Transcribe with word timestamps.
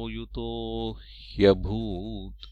Yuto 0.09 0.93
ह्यभूत्। 0.93 2.47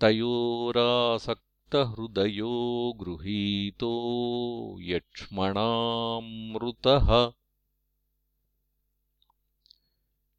तयोरासक्तहृदयो 0.00 2.96
गृहीतो 3.00 3.94
यक्ष्मणामृतः। 4.80 7.32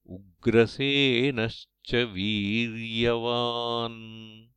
उग्रसेनश्च 0.06 1.94
वीर्यवान्। 1.94 4.48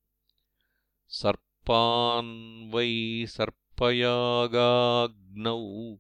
सर्पान् 1.67 2.71
वै 2.71 3.27
सर्पयागाग्नौ 3.27 5.97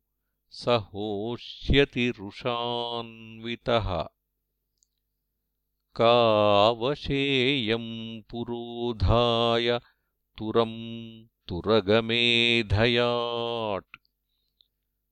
स 0.50 0.68
होष्यति 0.68 2.11
रुषान्वितः। 2.11 4.08
कावशेयम् 5.96 8.23
पुरोधाय 8.30 9.80
तुरम् 10.38 11.26
तुरगमेधयाट् 11.49 13.96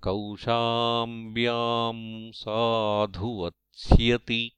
कौशाम्ब्याम् 0.03 2.33
साधुवत्स्यति 2.33 4.53